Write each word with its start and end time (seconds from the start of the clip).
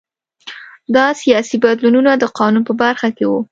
دا 0.95 1.05
سیاسي 1.21 1.57
بدلونونه 1.65 2.11
د 2.17 2.23
قانون 2.37 2.63
په 2.69 2.73
برخه 2.81 3.07
کې 3.17 3.25
وو 3.29 3.39